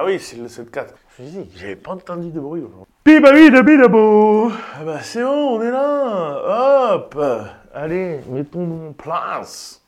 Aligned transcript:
Ah 0.00 0.04
oui, 0.04 0.20
c'est 0.20 0.36
le 0.36 0.46
7-4. 0.46 0.90
Je 1.18 1.24
me 1.24 1.28
suis 1.28 1.38
dit, 1.38 1.50
j'avais 1.56 1.74
pas 1.74 1.90
entendu 1.90 2.30
de 2.30 2.38
bruit 2.38 2.60
aujourd'hui. 2.60 2.86
Bibabidabidabo 3.04 4.48
Ah 4.76 4.84
bah 4.84 5.00
c'est 5.02 5.24
bon, 5.24 5.58
on 5.58 5.60
est 5.60 5.72
là 5.72 6.92
Hop 6.94 7.20
Allez, 7.74 8.20
mettons 8.30 8.90
en 8.90 8.92
place 8.92 9.82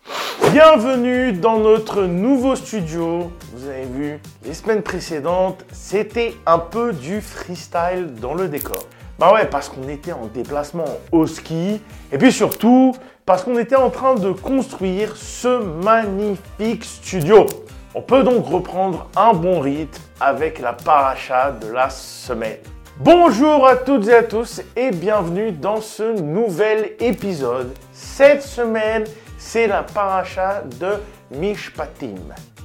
Bienvenue 0.51 1.33
dans 1.33 1.61
notre 1.61 2.03
nouveau 2.03 2.57
studio. 2.57 3.31
Vous 3.55 3.69
avez 3.69 3.85
vu, 3.85 4.19
les 4.45 4.53
semaines 4.55 4.83
précédentes, 4.83 5.65
c'était 5.71 6.35
un 6.45 6.59
peu 6.59 6.93
du 6.93 7.21
freestyle 7.21 8.13
dans 8.21 8.35
le 8.35 8.49
décor. 8.49 8.83
Bah 9.21 9.33
ouais, 9.33 9.47
parce 9.47 9.69
qu'on 9.69 9.89
était 9.89 10.13
en 10.13 10.27
déplacement 10.27 10.99
au 11.13 11.29
ski. 11.29 11.81
Et 12.11 12.19
puis 12.19 12.33
surtout, 12.33 12.97
parce 13.25 13.45
qu'on 13.45 13.59
était 13.59 13.77
en 13.77 13.91
train 13.91 14.17
de 14.17 14.33
construire 14.33 15.17
ce 15.17 15.63
magnifique 15.85 16.83
studio. 16.83 17.47
On 17.93 18.03
peut 18.03 18.23
donc 18.23 18.47
reprendre 18.47 19.09
un 19.17 19.33
bon 19.33 19.59
rythme 19.59 20.01
avec 20.21 20.61
la 20.61 20.73
paracha 20.73 21.51
de 21.51 21.67
la 21.67 21.91
semaine. 21.91 22.59
Bonjour 22.99 23.67
à 23.67 23.75
toutes 23.75 24.07
et 24.07 24.15
à 24.15 24.23
tous 24.23 24.63
et 24.77 24.93
bienvenue 24.93 25.51
dans 25.51 25.81
ce 25.81 26.21
nouvel 26.21 26.93
épisode. 27.01 27.75
Cette 27.93 28.43
semaine, 28.43 29.05
c'est 29.39 29.67
la 29.67 29.83
paracha 29.83 30.63
de 30.79 31.01
Mishpatim. 31.37 32.15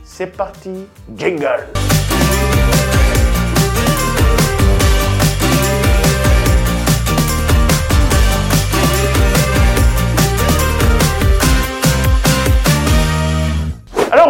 C'est 0.04 0.28
parti, 0.28 0.86
jingle 1.16 1.66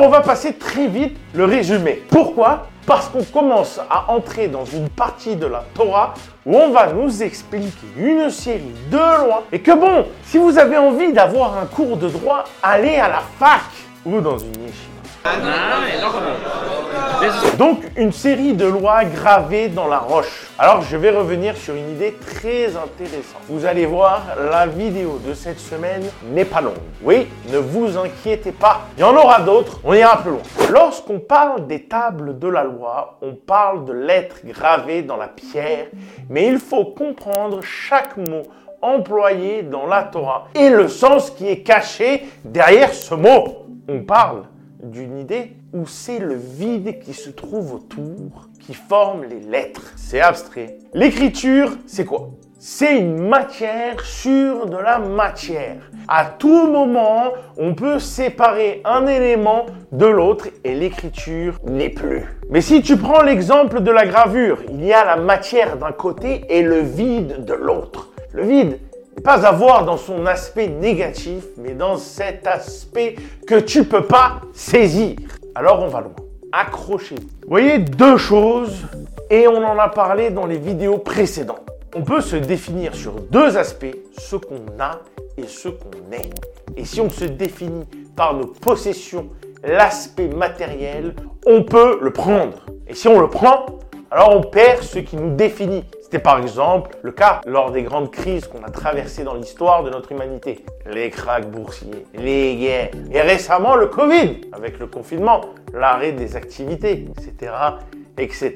on 0.05 0.09
va 0.09 0.22
passer 0.22 0.54
très 0.54 0.88
vite 0.88 1.18
le 1.34 1.45
résumé. 1.45 2.04
Pourquoi? 2.09 2.68
Parce 2.86 3.09
qu'on 3.09 3.23
commence 3.23 3.80
à 3.90 4.12
entrer 4.12 4.48
dans 4.48 4.63
une 4.63 4.88
partie 4.88 5.36
de 5.36 5.48
la 5.48 5.63
Torah 5.73 6.13
où 6.46 6.55
on 6.55 6.70
va 6.70 6.94
nous 6.94 7.24
expliquer 7.24 7.88
une 7.98 8.29
série 8.29 8.76
de 8.91 8.98
lois 8.98 9.44
et 9.52 9.60
que 9.60 9.71
bon, 9.71 10.05
si 10.24 10.38
vous 10.38 10.60
avez 10.60 10.77
envie 10.77 11.12
d'avoir 11.12 11.57
un 11.57 11.66
cours 11.66 11.98
de 11.98 12.07
droit, 12.07 12.44
allez 12.62 12.98
à 12.98 13.07
la 13.07 13.24
fac 13.40 13.62
ou 14.05 14.21
dans 14.21 14.38
une 14.38 14.54
yeshiva. 14.54 14.91
Donc 17.57 17.84
une 17.96 18.12
série 18.12 18.54
de 18.54 18.65
lois 18.65 19.05
gravées 19.05 19.70
dans 19.70 19.88
la 19.88 19.99
roche. 19.99 20.48
Alors 20.60 20.82
je 20.82 20.98
vais 20.98 21.10
revenir 21.10 21.55
sur 21.55 21.74
une 21.74 21.91
idée 21.91 22.13
très 22.13 22.76
intéressante. 22.76 23.41
Vous 23.48 23.65
allez 23.65 23.85
voir, 23.85 24.24
la 24.51 24.68
vidéo 24.68 25.20
de 25.26 25.34
cette 25.34 25.60
semaine 25.60 26.04
n'est 26.32 26.46
pas 26.46 26.62
longue. 26.62 26.73
Oui, 27.01 27.27
ne 27.51 27.57
vous 27.57 27.98
inquiétez 27.98 28.51
pas. 28.51 28.82
Il 28.98 29.01
y 29.01 29.04
en 29.04 29.16
aura 29.16 29.40
d'autres, 29.40 29.79
on 29.84 29.93
ira 29.93 30.18
plus 30.18 30.32
loin. 30.32 30.41
Lorsqu'on 30.70 31.20
parle 31.20 31.66
des 31.68 31.84
tables 31.84 32.38
de 32.38 32.48
la 32.48 32.63
loi, 32.63 33.18
on 33.21 33.34
parle 33.34 33.85
de 33.85 33.93
lettres 33.93 34.38
gravées 34.43 35.01
dans 35.01 35.18
la 35.18 35.29
pierre, 35.29 35.88
mais 36.29 36.48
il 36.48 36.60
faut 36.60 36.85
comprendre 36.85 37.62
chaque 37.62 38.18
mot 38.18 38.43
employé 38.82 39.63
dans 39.63 39.88
la 39.88 40.04
Torah 40.04 40.48
et 40.54 40.70
le 40.70 40.88
sens 40.88 41.32
qui 41.32 41.48
est 41.48 41.62
caché 41.62 42.26
derrière 42.43 42.93
ce 42.93 43.16
mot. 43.16 43.66
On 43.88 44.01
parle 44.01 44.43
d'une 44.91 45.18
idée 45.18 45.54
où 45.74 45.86
c'est 45.86 46.20
le 46.20 46.36
vide 46.36 47.00
qui 47.00 47.14
se 47.14 47.30
trouve 47.30 47.74
autour 47.74 48.50
qui 48.66 48.74
forme 48.74 49.26
les 49.26 49.40
lettres. 49.40 49.94
C'est 49.96 50.22
abstrait. 50.22 50.78
L'écriture, 50.94 51.72
c'est 51.86 52.05
quoi? 52.05 52.32
C'est 52.58 52.98
une 52.98 53.28
matière 53.28 54.04
sur 54.04 54.66
de 54.66 54.78
la 54.78 54.98
matière. 54.98 55.91
À 56.08 56.26
tout 56.26 56.68
moment, 56.68 57.34
on 57.58 57.76
peut 57.76 58.00
séparer 58.00 58.82
un 58.84 59.06
élément 59.06 59.68
de 59.91 60.08
l'autre 60.08 60.48
et 60.63 60.74
l'écriture 60.74 61.60
n'est 61.68 61.90
plus. 61.90 62.24
Mais 62.50 62.62
si 62.62 62.82
tu 62.82 62.98
prends 62.98 63.22
l'exemple 63.22 63.82
de 63.82 63.91
la 63.91 64.08
gravure, 64.08 64.63
il 64.72 64.84
y 64.84 64.94
a 64.94 65.06
la 65.06 65.18
matière 65.18 65.78
d'un 65.78 65.91
côté 65.91 66.44
et 66.50 66.63
le 66.63 66.80
vide 66.80 67.46
de 67.46 67.53
l'autre. 67.53 68.09
Le 68.34 68.44
vide, 68.44 68.80
pas 69.24 69.46
à 69.46 69.52
voir 69.52 69.85
dans 69.85 69.97
son 69.97 70.25
aspect 70.25 70.68
négatif, 70.68 71.44
mais 71.57 71.73
dans 71.73 71.97
cet 71.97 72.47
aspect 72.47 73.16
que 73.47 73.59
tu 73.59 73.85
peux 73.85 74.06
pas 74.06 74.41
saisir. 74.53 75.17
Alors 75.56 75.81
on 75.81 75.88
va 75.88 76.01
loin. 76.01 76.16
Accrochez-vous. 76.51 77.22
Vous 77.22 77.50
voyez 77.50 77.79
deux 77.79 78.17
choses, 78.17 78.85
et 79.29 79.47
on 79.47 79.63
en 79.63 79.78
a 79.79 79.89
parlé 79.89 80.29
dans 80.29 80.45
les 80.45 80.57
vidéos 80.57 80.97
précédentes. 80.97 81.67
On 81.95 82.01
peut 82.01 82.22
se 82.22 82.35
définir 82.35 82.95
sur 82.95 83.13
deux 83.13 83.57
aspects, 83.57 83.95
ce 84.17 84.35
qu'on 84.35 84.66
a 84.79 85.00
et 85.38 85.47
ce 85.47 85.69
qu'on 85.69 86.12
est. 86.12 86.29
Et 86.78 86.85
si 86.85 87.01
on 87.01 87.09
se 87.09 87.25
définit 87.25 87.85
par 88.16 88.34
nos 88.34 88.47
possessions, 88.47 89.29
l'aspect 89.63 90.28
matériel, 90.28 91.16
on 91.45 91.63
peut 91.63 92.00
le 92.01 92.12
prendre. 92.12 92.66
Et 92.88 92.94
si 92.94 93.07
on 93.07 93.19
le 93.19 93.29
prend, 93.29 93.66
alors 94.12 94.35
on 94.35 94.41
perd 94.41 94.84
ce 94.84 95.00
qui 95.00 95.16
nous 95.16 95.35
définit. 95.35 95.84
C'était 96.15 96.23
par 96.23 96.39
exemple 96.39 96.91
le 97.01 97.11
cas 97.11 97.41
lors 97.45 97.71
des 97.71 97.83
grandes 97.83 98.09
crises 98.09 98.47
qu'on 98.47 98.63
a 98.63 98.69
traversées 98.69 99.25
dans 99.25 99.33
l'histoire 99.33 99.83
de 99.83 99.89
notre 99.89 100.13
humanité. 100.13 100.63
Les 100.89 101.09
krachs 101.09 101.51
boursiers, 101.51 102.05
les 102.13 102.55
guerres, 102.55 102.91
et 103.11 103.19
récemment 103.19 103.75
le 103.75 103.87
Covid, 103.87 104.39
avec 104.53 104.79
le 104.79 104.87
confinement, 104.87 105.41
l'arrêt 105.73 106.13
des 106.13 106.37
activités, 106.37 107.09
etc., 107.17 107.51
etc. 108.17 108.53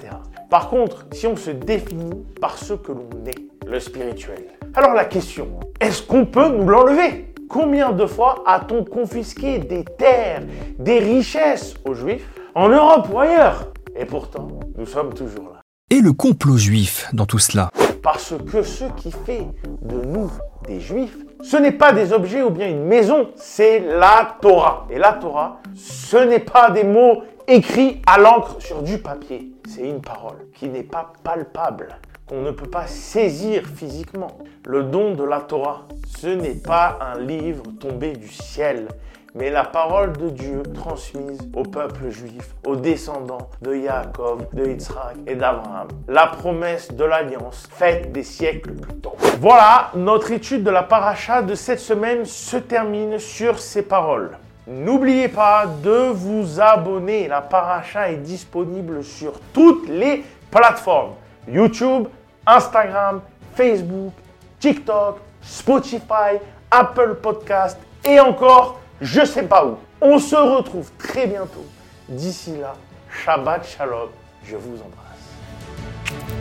Par 0.50 0.70
contre, 0.70 1.06
si 1.12 1.28
on 1.28 1.36
se 1.36 1.52
définit 1.52 2.24
par 2.40 2.58
ce 2.58 2.76
que 2.76 2.94
l'on 2.94 3.10
est, 3.28 3.68
le 3.68 3.82
spirituel, 3.82 4.46
alors 4.74 4.94
la 4.94 5.04
question, 5.04 5.60
est-ce 5.82 6.02
qu'on 6.02 6.26
peut 6.26 6.48
nous 6.48 6.66
l'enlever? 6.66 7.34
Combien 7.50 7.92
de 7.92 8.06
fois 8.06 8.42
a-t-on 8.46 8.86
confisqué 8.86 9.60
des 9.60 9.84
terres, 9.84 10.44
des 10.78 11.00
richesses 11.00 11.74
aux 11.84 11.94
Juifs, 11.94 12.26
en 12.56 12.70
Europe 12.70 13.10
ou 13.12 13.20
ailleurs? 13.20 13.74
Et 13.98 14.06
pourtant, 14.06 14.48
nous 14.78 14.86
sommes 14.86 15.14
toujours 15.14 15.52
là. 15.54 15.60
Et 15.92 16.02
le 16.02 16.14
complot 16.14 16.58
juif 16.58 17.08
dans 17.14 17.26
tout 17.26 17.40
cela 17.40 17.72
Parce 18.04 18.36
que 18.52 18.62
ce 18.62 18.84
qui 18.96 19.12
fait 19.12 19.48
de 19.82 20.06
nous 20.06 20.32
des 20.68 20.80
Juifs, 20.80 21.18
ce 21.42 21.58
n'est 21.58 21.72
pas 21.72 21.94
des 21.94 22.14
objets 22.14 22.44
ou 22.44 22.52
bien 22.52 22.70
une 22.70 22.84
maison, 22.84 23.32
c'est 23.36 23.80
la 23.80 24.38
Torah. 24.40 24.86
Et 24.92 25.00
la 25.00 25.14
Torah, 25.14 25.60
ce 25.76 26.18
n'est 26.18 26.42
pas 26.42 26.70
des 26.70 26.84
mots 26.84 27.24
écrits 27.48 28.04
à 28.06 28.20
l'encre 28.20 28.58
sur 28.60 28.84
du 28.84 29.00
papier. 29.00 29.50
C'est 29.68 29.90
une 29.90 30.02
parole 30.02 30.38
qui 30.54 30.68
n'est 30.68 30.84
pas 30.84 31.12
palpable, 31.24 31.98
qu'on 32.28 32.42
ne 32.42 32.52
peut 32.52 32.70
pas 32.70 32.86
saisir 32.86 33.64
physiquement. 33.66 34.38
Le 34.68 34.84
don 34.84 35.16
de 35.16 35.24
la 35.24 35.40
Torah, 35.40 35.88
ce 36.20 36.28
n'est 36.28 36.54
pas 36.54 37.00
un 37.02 37.20
livre 37.20 37.64
tombé 37.80 38.14
du 38.14 38.28
ciel, 38.28 38.90
mais 39.36 39.50
la 39.50 39.64
parole 39.64 40.14
de 40.14 40.30
Dieu 40.30 40.64
transmise 40.74 41.40
au 41.56 41.64
peuple 41.64 42.10
juif, 42.10 42.56
aux 42.66 42.76
descendants 42.76 43.50
de 43.62 43.76
Yaakov, 43.76 44.48
de 44.54 44.66
Yitzhak 44.66 45.18
et 45.28 45.36
d'Abraham. 45.36 45.88
La 46.08 46.28
promesse 46.28 46.92
de 46.92 47.04
l'alliance 47.04 47.68
faite 47.72 48.12
des 48.12 48.24
siècles 48.24 48.74
plus 48.74 48.96
tôt. 48.96 49.16
Voilà, 49.40 49.92
notre 49.96 50.32
étude 50.32 50.64
de 50.64 50.72
la 50.72 50.84
paracha 50.84 51.42
de 51.42 51.56
cette 51.56 51.80
semaine 51.80 52.26
se 52.26 52.58
termine 52.58 53.20
sur 53.20 53.60
ces 53.60 53.84
paroles. 53.84 54.38
N'oubliez 54.68 55.30
pas 55.30 55.66
de 55.66 56.10
vous 56.12 56.60
abonner. 56.60 57.28
La 57.28 57.42
paracha 57.42 58.12
est 58.12 58.18
disponible 58.18 59.04
sur 59.04 59.34
toutes 59.54 59.88
les 59.88 60.24
plateformes. 60.52 61.14
YouTube, 61.48 62.08
Instagram, 62.46 63.22
Facebook, 63.56 64.14
TikTok, 64.60 65.18
Spotify, 65.42 66.38
Apple 66.70 67.16
Podcast 67.16 67.80
et 68.06 68.20
encore 68.20 68.80
je 69.02 69.26
sais 69.26 69.44
pas 69.44 69.66
où. 69.66 69.78
On 70.02 70.20
se 70.20 70.36
retrouve 70.36 70.92
très 70.98 71.28
bientôt. 71.28 71.66
D'ici 72.08 72.58
là, 72.58 72.76
Shabbat 73.24 73.68
Shalom, 73.68 74.10
je 74.44 74.56
vous 74.56 74.78
embrasse. 74.78 76.39